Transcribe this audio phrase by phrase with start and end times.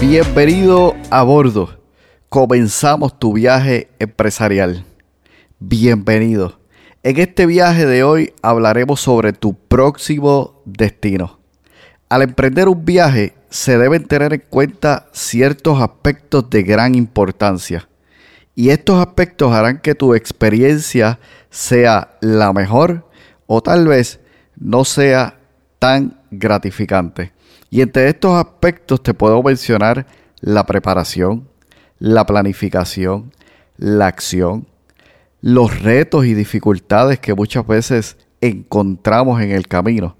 [0.00, 1.76] Bienvenido a bordo.
[2.28, 4.84] Comenzamos tu viaje empresarial.
[5.58, 6.60] Bienvenido.
[7.02, 11.40] En este viaje de hoy hablaremos sobre tu próximo destino.
[12.08, 17.88] Al emprender un viaje se deben tener en cuenta ciertos aspectos de gran importancia.
[18.54, 21.18] Y estos aspectos harán que tu experiencia
[21.50, 23.10] sea la mejor
[23.46, 24.20] o tal vez
[24.54, 25.40] no sea
[25.80, 27.32] tan gratificante.
[27.70, 30.06] Y entre estos aspectos te puedo mencionar
[30.40, 31.48] la preparación,
[31.98, 33.32] la planificación,
[33.76, 34.66] la acción,
[35.40, 40.16] los retos y dificultades que muchas veces encontramos en el camino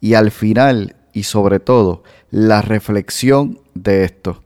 [0.00, 4.42] y al final y sobre todo la reflexión de esto.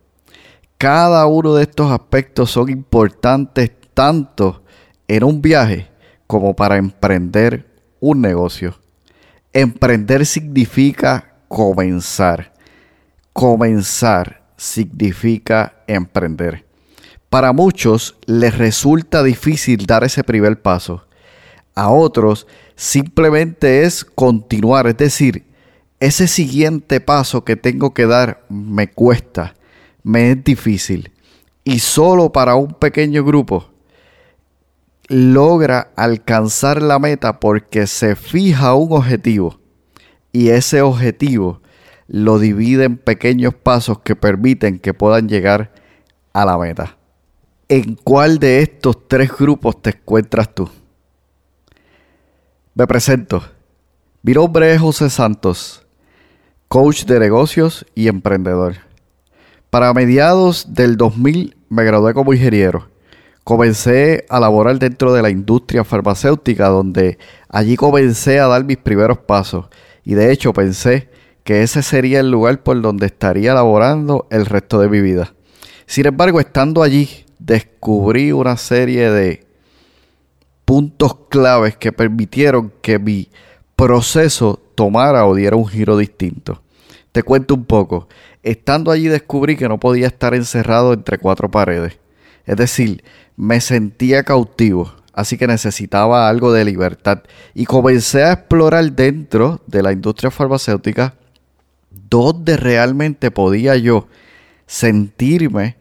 [0.78, 4.62] Cada uno de estos aspectos son importantes tanto
[5.08, 5.88] en un viaje
[6.26, 7.66] como para emprender
[8.00, 8.78] un negocio.
[9.52, 12.52] Emprender significa comenzar.
[13.32, 16.64] Comenzar significa emprender.
[17.28, 21.06] Para muchos les resulta difícil dar ese primer paso.
[21.74, 25.44] A otros simplemente es continuar, es decir,
[26.00, 29.54] ese siguiente paso que tengo que dar me cuesta,
[30.02, 31.12] me es difícil.
[31.64, 33.70] Y solo para un pequeño grupo
[35.08, 39.58] logra alcanzar la meta porque se fija un objetivo
[40.36, 41.62] y ese objetivo
[42.08, 45.72] lo divide en pequeños pasos que permiten que puedan llegar
[46.34, 46.98] a la meta.
[47.70, 50.68] ¿En cuál de estos tres grupos te encuentras tú?
[52.74, 53.42] Me presento.
[54.20, 55.86] Mi nombre es José Santos,
[56.68, 58.74] coach de negocios y emprendedor.
[59.70, 62.90] Para mediados del 2000 me gradué como ingeniero.
[63.42, 67.16] Comencé a laborar dentro de la industria farmacéutica donde
[67.48, 69.70] allí comencé a dar mis primeros pasos
[70.06, 71.10] y de hecho pensé
[71.42, 75.34] que ese sería el lugar por donde estaría laborando el resto de mi vida.
[75.84, 79.44] Sin embargo, estando allí, descubrí una serie de
[80.64, 83.28] puntos claves que permitieron que mi
[83.74, 86.62] proceso tomara o diera un giro distinto.
[87.10, 88.08] Te cuento un poco.
[88.44, 91.98] Estando allí descubrí que no podía estar encerrado entre cuatro paredes.
[92.44, 93.02] Es decir,
[93.36, 97.22] me sentía cautivo, así que necesitaba algo de libertad.
[97.54, 101.14] Y comencé a explorar dentro de la industria farmacéutica
[101.90, 104.06] donde realmente podía yo
[104.66, 105.76] sentirme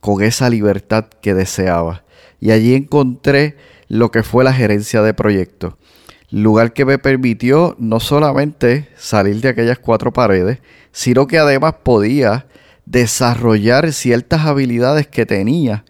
[0.00, 2.02] con esa libertad que deseaba.
[2.40, 3.56] Y allí encontré
[3.88, 5.74] lo que fue la gerencia de proyectos.
[6.30, 10.58] Lugar que me permitió no solamente salir de aquellas cuatro paredes,
[10.90, 12.46] sino que además podía
[12.84, 15.84] desarrollar ciertas habilidades que tenía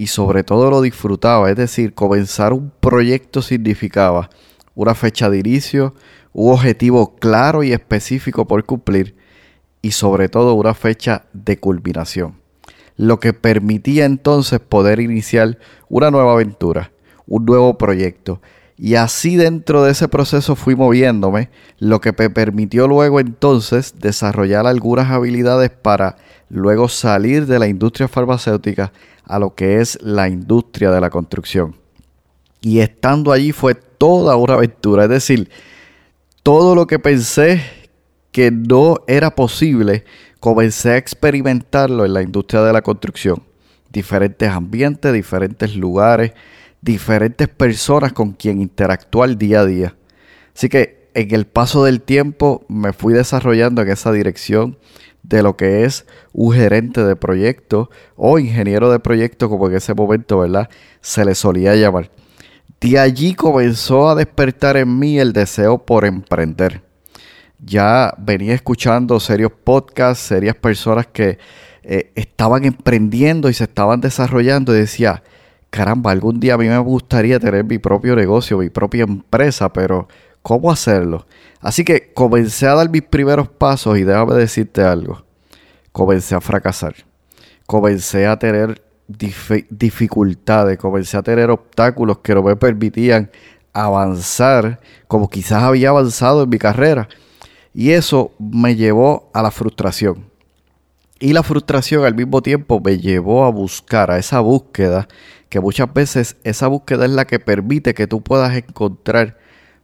[0.00, 1.50] y sobre todo lo disfrutaba.
[1.50, 4.30] Es decir, comenzar un proyecto significaba
[4.74, 5.94] una fecha de inicio,
[6.32, 9.14] un objetivo claro y específico por cumplir
[9.82, 12.40] y sobre todo una fecha de culminación.
[12.96, 15.58] Lo que permitía entonces poder iniciar
[15.90, 16.92] una nueva aventura,
[17.26, 18.40] un nuevo proyecto.
[18.78, 24.66] Y así dentro de ese proceso fui moviéndome, lo que me permitió luego entonces desarrollar
[24.66, 26.16] algunas habilidades para
[26.48, 28.94] luego salir de la industria farmacéutica
[29.30, 31.76] a lo que es la industria de la construcción.
[32.60, 35.50] Y estando allí fue toda una aventura, es decir,
[36.42, 37.62] todo lo que pensé
[38.32, 40.04] que no era posible,
[40.40, 43.42] comencé a experimentarlo en la industria de la construcción.
[43.90, 46.32] Diferentes ambientes, diferentes lugares,
[46.80, 49.96] diferentes personas con quien interactuar día a día.
[50.54, 54.78] Así que en el paso del tiempo me fui desarrollando en esa dirección
[55.22, 59.94] de lo que es un gerente de proyecto o ingeniero de proyecto, como en ese
[59.94, 60.68] momento, ¿verdad?
[61.00, 62.10] Se le solía llamar.
[62.80, 66.82] De allí comenzó a despertar en mí el deseo por emprender.
[67.58, 71.38] Ya venía escuchando serios podcasts, serias personas que
[71.82, 75.22] eh, estaban emprendiendo y se estaban desarrollando y decía,
[75.68, 80.08] caramba, algún día a mí me gustaría tener mi propio negocio, mi propia empresa, pero
[80.42, 81.26] ¿cómo hacerlo?
[81.60, 85.24] Así que comencé a dar mis primeros pasos y déjame decirte algo,
[85.92, 86.94] comencé a fracasar,
[87.66, 93.30] comencé a tener dificultades, comencé a tener obstáculos que no me permitían
[93.72, 97.08] avanzar como quizás había avanzado en mi carrera.
[97.72, 100.30] Y eso me llevó a la frustración.
[101.20, 105.06] Y la frustración al mismo tiempo me llevó a buscar, a esa búsqueda,
[105.48, 109.36] que muchas veces esa búsqueda es la que permite que tú puedas encontrar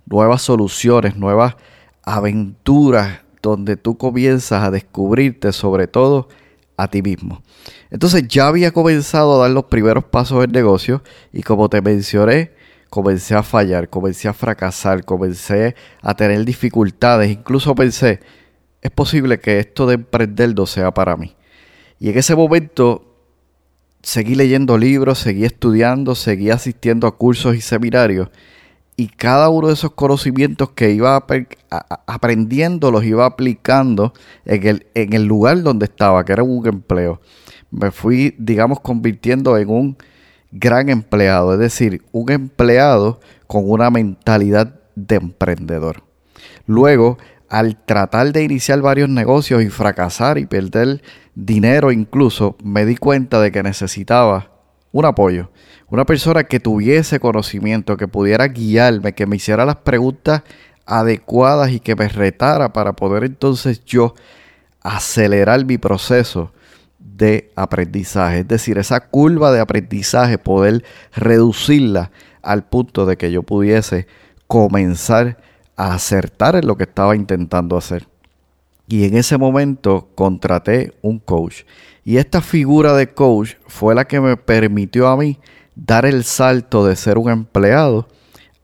[0.07, 1.57] nuevas soluciones, nuevas
[2.03, 6.29] aventuras, donde tú comienzas a descubrirte sobre todo
[6.77, 7.43] a ti mismo.
[7.91, 12.53] Entonces ya había comenzado a dar los primeros pasos del negocio y como te mencioné,
[12.91, 18.21] comencé a fallar, comencé a fracasar, comencé a tener dificultades, incluso pensé,
[18.83, 21.35] es posible que esto de emprender no sea para mí.
[21.99, 23.17] Y en ese momento
[24.03, 28.29] seguí leyendo libros, seguí estudiando, seguí asistiendo a cursos y seminarios
[28.97, 31.23] y cada uno de esos conocimientos que iba
[32.07, 34.15] aprendiendo los iba aplicando
[34.47, 37.21] en el, en el lugar donde estaba, que era un empleo.
[37.71, 39.97] Me fui, digamos, convirtiendo en un
[40.51, 46.03] gran empleado, es decir, un empleado con una mentalidad de emprendedor.
[46.67, 47.19] Luego,
[47.51, 51.03] al tratar de iniciar varios negocios y fracasar y perder
[51.35, 54.56] dinero incluso, me di cuenta de que necesitaba
[54.97, 55.51] un apoyo,
[55.89, 60.43] una persona que tuviese conocimiento, que pudiera guiarme, que me hiciera las preguntas
[60.87, 64.15] adecuadas y que me retara para poder entonces yo
[64.81, 66.53] acelerar mi proceso
[66.99, 68.41] de aprendizaje.
[68.41, 70.83] Es decir, esa curva de aprendizaje, poder
[71.15, 72.11] reducirla
[72.41, 74.07] al punto de que yo pudiese
[74.47, 75.37] comenzar
[75.77, 78.09] a acertar en lo que estaba intentando hacer.
[78.89, 81.65] Y en ese momento contraté un coach.
[82.07, 85.41] Y esta figura de coach fue la que me permitió a mí
[85.75, 88.07] dar el salto de ser un empleado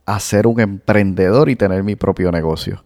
[0.06, 2.84] a ser un emprendedor y tener mi propio negocio.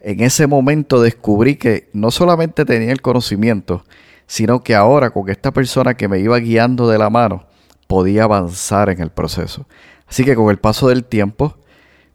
[0.00, 3.84] En ese momento descubrí que no solamente tenía el conocimiento,
[4.26, 7.44] sino que ahora con esta persona que me iba guiando de la mano,
[7.86, 9.66] podía avanzar en el proceso.
[10.08, 11.58] Así que con el paso del tiempo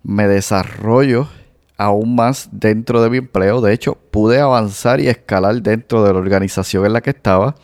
[0.01, 1.27] me desarrollo
[1.77, 3.61] aún más dentro de mi empleo.
[3.61, 7.55] De hecho, pude avanzar y escalar dentro de la organización en la que estaba.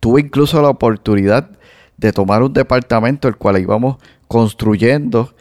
[0.00, 1.50] Tuve incluso la oportunidad
[1.96, 5.34] de tomar un departamento el cual íbamos construyendo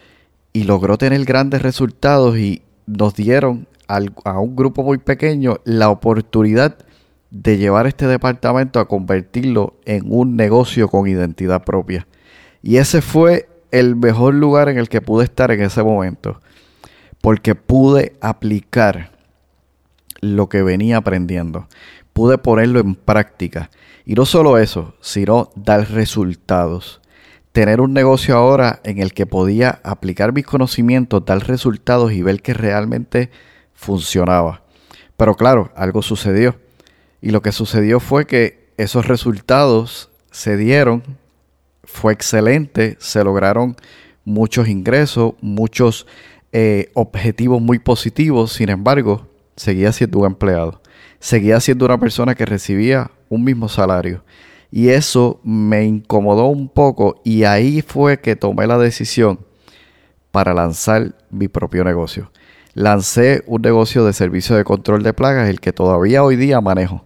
[0.53, 6.77] y logró tener grandes resultados y nos dieron a un grupo muy pequeño la oportunidad
[7.29, 12.07] de llevar este departamento a convertirlo en un negocio con identidad propia.
[12.61, 16.41] Y ese fue el mejor lugar en el que pude estar en ese momento,
[17.21, 19.11] porque pude aplicar
[20.19, 21.67] lo que venía aprendiendo,
[22.13, 23.69] pude ponerlo en práctica.
[24.05, 27.01] Y no solo eso, sino dar resultados.
[27.51, 32.41] Tener un negocio ahora en el que podía aplicar mis conocimientos, dar resultados y ver
[32.41, 33.29] que realmente
[33.73, 34.63] funcionaba.
[35.17, 36.55] Pero claro, algo sucedió
[37.21, 41.03] y lo que sucedió fue que esos resultados se dieron,
[41.83, 43.75] fue excelente, se lograron
[44.23, 46.07] muchos ingresos, muchos
[46.51, 50.81] eh, objetivos muy positivos, sin embargo, seguía siendo un empleado,
[51.19, 54.23] seguía siendo una persona que recibía un mismo salario.
[54.69, 59.39] Y eso me incomodó un poco y ahí fue que tomé la decisión
[60.31, 62.31] para lanzar mi propio negocio.
[62.73, 67.05] Lancé un negocio de servicio de control de plagas, el que todavía hoy día manejo.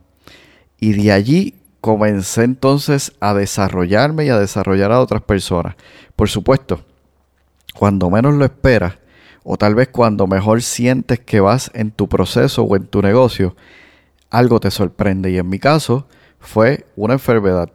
[0.79, 5.75] Y de allí comencé entonces a desarrollarme y a desarrollar a otras personas.
[6.15, 6.85] Por supuesto,
[7.75, 8.97] cuando menos lo esperas,
[9.45, 13.55] o tal vez cuando mejor sientes que vas en tu proceso o en tu negocio,
[14.29, 15.31] algo te sorprende.
[15.31, 16.07] Y en mi caso
[16.39, 17.71] fue una enfermedad.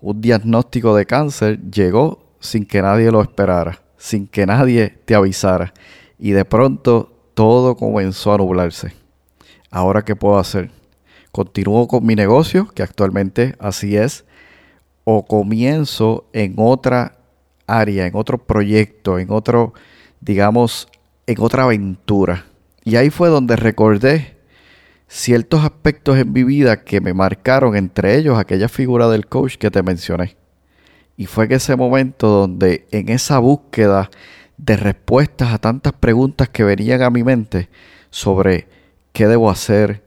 [0.00, 5.74] Un diagnóstico de cáncer llegó sin que nadie lo esperara, sin que nadie te avisara.
[6.18, 8.92] Y de pronto todo comenzó a nublarse.
[9.72, 10.70] ¿Ahora qué puedo hacer?
[11.32, 14.24] continúo con mi negocio, que actualmente así es,
[15.04, 17.18] o comienzo en otra
[17.66, 19.72] área, en otro proyecto, en otro,
[20.20, 20.88] digamos,
[21.26, 22.46] en otra aventura.
[22.84, 24.36] Y ahí fue donde recordé
[25.06, 29.70] ciertos aspectos en mi vida que me marcaron, entre ellos aquella figura del coach que
[29.70, 30.36] te mencioné.
[31.16, 34.10] Y fue que ese momento donde en esa búsqueda
[34.56, 37.68] de respuestas a tantas preguntas que venían a mi mente
[38.10, 38.68] sobre
[39.12, 40.02] qué debo hacer,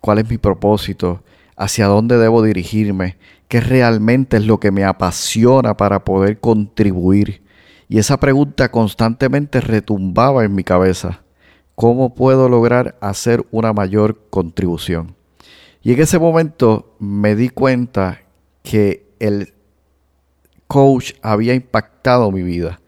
[0.00, 1.22] cuál es mi propósito,
[1.56, 3.16] hacia dónde debo dirigirme,
[3.48, 7.42] qué realmente es lo que me apasiona para poder contribuir.
[7.90, 11.24] Y esa pregunta constantemente retumbaba en mi cabeza.
[11.74, 15.16] ¿Cómo puedo lograr hacer una mayor contribución?
[15.82, 18.20] Y en ese momento me di cuenta
[18.62, 19.54] que el
[20.68, 22.80] coach había impactado mi vida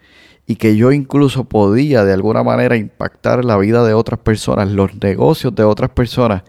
[0.47, 4.95] y que yo incluso podía de alguna manera impactar la vida de otras personas, los
[5.03, 6.45] negocios de otras personas,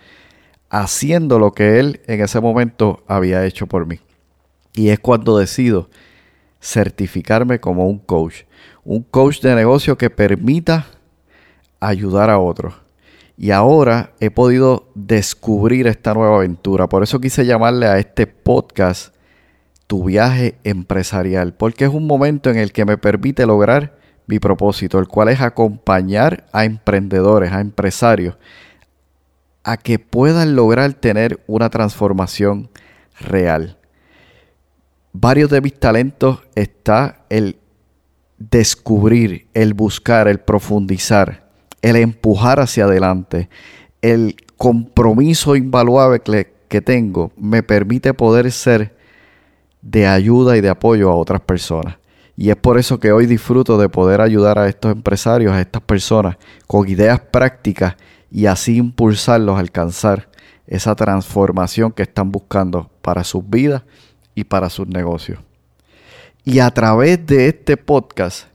[0.70, 4.00] haciendo lo que él en ese momento había hecho por mí.
[4.76, 5.90] Y es cuando decido
[6.64, 8.44] certificarme como un coach,
[8.86, 10.88] un coach de negocio que permita
[11.82, 12.76] ayudar a otros.
[13.38, 16.88] Y ahora he podido descubrir esta nueva aventura.
[16.88, 19.14] Por eso quise llamarle a este podcast
[19.88, 21.54] Tu viaje empresarial.
[21.54, 25.42] Porque es un momento en el que me permite lograr mi propósito, el cual es
[25.42, 28.38] acompañar a emprendedores, a empresarios,
[29.64, 32.70] a que puedan lograr tener una transformación
[33.20, 33.78] real.
[35.14, 37.58] Varios de mis talentos está el
[38.38, 41.44] descubrir, el buscar, el profundizar
[41.84, 43.50] el empujar hacia adelante,
[44.02, 48.98] el compromiso invaluable que, tengo me permite poder ser
[49.84, 51.98] de ayuda y de apoyo a otras personas.
[52.36, 55.84] Y es por eso que hoy disfruto de poder ayudar a estos empresarios, a estas
[55.84, 57.96] personas, con ideas prácticas
[58.32, 60.30] y así impulsarlos a alcanzar
[60.66, 63.84] esa transformación que están buscando para sus vidas
[64.36, 65.40] y para sus negocios.
[66.44, 68.48] Y a través de este podcast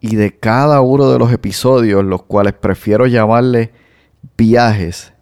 [0.00, 3.72] y de cada uno de los episodios, los cuales prefiero llamarle
[4.36, 5.12] viajes,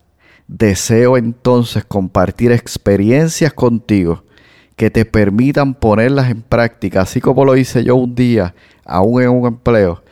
[0.47, 4.25] deseo entonces compartir experiencias contigo
[4.76, 8.54] que te permitan ponerlas en práctica, así como lo hice yo un día,
[8.85, 10.04] aún en un empleo,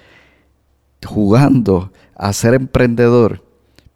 [1.05, 3.45] jugando a ser emprendedor,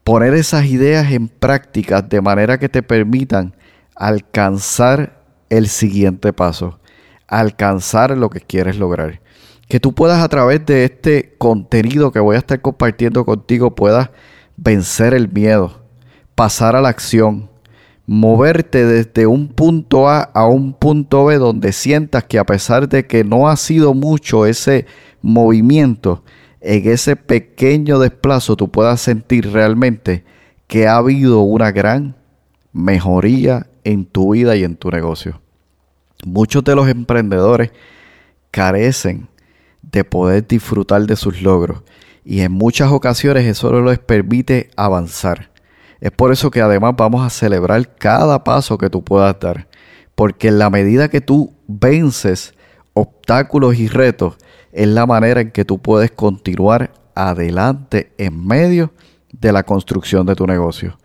[0.04, 3.52] poner esas ideas en práctica de manera que te permitan
[3.96, 5.19] alcanzar
[5.50, 6.80] el siguiente paso,
[7.26, 9.21] alcanzar lo que quieres lograr.
[9.69, 14.11] Que tú puedas a través de este contenido que voy a estar compartiendo contigo, puedas
[14.57, 15.83] vencer el miedo,
[16.35, 17.50] pasar a la acción,
[18.07, 23.07] moverte desde un punto A a un punto B donde sientas que a pesar de
[23.07, 24.87] que no ha sido mucho ese
[25.23, 26.25] movimiento,
[26.61, 30.25] en ese pequeño desplazo tú puedas sentir realmente
[30.66, 32.16] que ha habido una gran
[32.73, 35.40] mejoría en tu vida y en tu negocio.
[36.25, 37.72] Muchos de los emprendedores
[38.50, 39.28] carecen
[39.82, 41.82] de poder disfrutar de sus logros
[42.25, 45.50] y en muchas ocasiones eso no les permite avanzar.
[46.00, 49.68] Es por eso que además vamos a celebrar cada paso que tú puedas dar,
[50.14, 52.54] porque en la medida que tú vences
[52.94, 54.37] obstáculos y retos,
[54.72, 58.92] es la manera en que tú puedes continuar adelante en medio
[59.32, 60.99] de la construcción de tu negocio.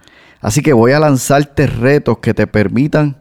[0.46, 3.18] Así que voy a lanzarte retos que te permitan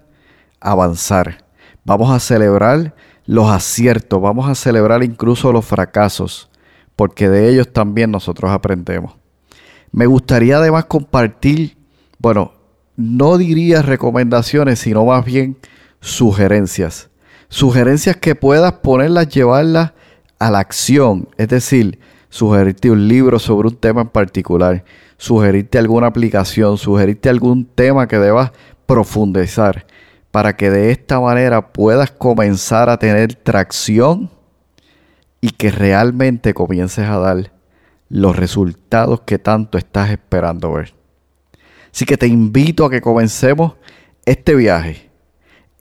[0.61, 1.47] avanzar.
[1.83, 6.51] Vamos a celebrar los aciertos, vamos a celebrar incluso los fracasos,
[6.97, 9.15] porque de ellos también nosotros aprendemos.
[9.91, 11.79] Me gustaría además compartir,
[12.19, 12.53] bueno,
[12.95, 15.57] no diría recomendaciones, sino más bien
[16.03, 17.09] sugerencias.
[17.49, 19.93] Sugerencias que puedas ponerlas, llevarlas
[20.39, 21.31] a la acción.
[21.39, 24.85] Es decir, sugerirte un libro sobre un tema en particular,
[25.17, 28.53] sugerirte alguna aplicación, sugerirte algún tema que debas
[28.87, 29.87] profundizar
[30.31, 34.31] para que de esta manera puedas comenzar a tener tracción
[35.41, 37.53] y que realmente comiences a dar
[38.09, 40.95] los resultados que tanto estás esperando ver.
[41.93, 43.75] Así que te invito a que comencemos
[44.25, 45.11] este viaje.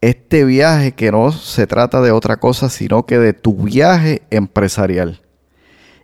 [0.02, 5.22] Este viaje que no se trata de otra cosa sino que de tu viaje empresarial.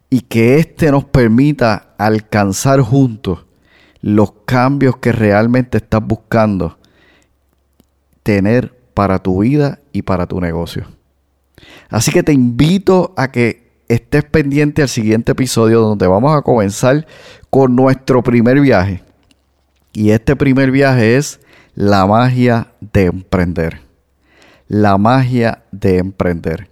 [0.09, 3.45] Y que éste nos permita alcanzar juntos
[4.01, 6.79] los cambios que realmente estás buscando
[8.23, 10.87] tener para tu vida y para tu negocio.
[11.89, 17.05] Así que te invito a que estés pendiente al siguiente episodio donde vamos a comenzar
[17.49, 19.03] con nuestro primer viaje.
[19.93, 21.39] Y este primer viaje es
[21.73, 23.81] la magia de emprender.
[24.67, 26.68] La magia de emprender.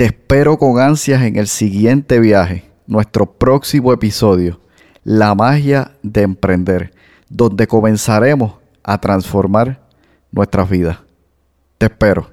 [0.00, 4.58] Te espero con ansias en el siguiente viaje, nuestro próximo episodio,
[5.04, 6.94] La magia de emprender,
[7.28, 9.82] donde comenzaremos a transformar
[10.32, 11.00] nuestras vidas.
[11.76, 12.30] Te espero.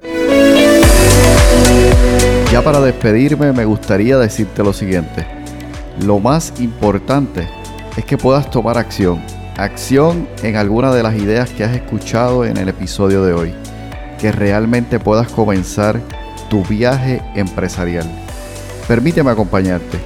[2.54, 5.28] Ya para despedirme me gustaría decirte lo siguiente.
[6.06, 7.50] Lo más importante
[7.98, 9.22] es que puedas tomar acción.
[9.58, 13.54] Acción en alguna de las ideas que has escuchado en el episodio de hoy.
[14.22, 16.00] Que realmente puedas comenzar
[16.50, 18.10] tu viaje empresarial.
[18.88, 20.00] Permíteme acompañarte.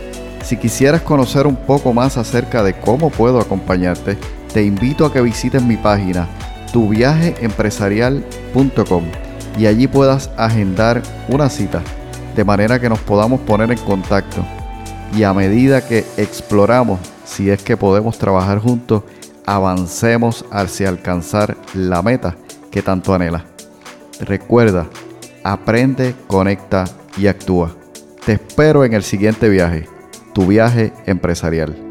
[0.43, 4.17] Si quisieras conocer un poco más acerca de cómo puedo acompañarte,
[4.53, 6.27] te invito a que visites mi página
[6.73, 9.03] tuviajeempresarial.com
[9.57, 11.81] y allí puedas agendar una cita
[12.35, 14.45] de manera que nos podamos poner en contacto
[15.15, 19.03] y a medida que exploramos si es que podemos trabajar juntos,
[19.45, 22.35] avancemos hacia alcanzar la meta
[22.71, 23.45] que tanto anhela.
[24.19, 24.87] Recuerda,
[25.43, 26.85] aprende, conecta
[27.17, 27.75] y actúa.
[28.25, 29.87] Te espero en el siguiente viaje,
[30.33, 31.90] tu viaje empresarial.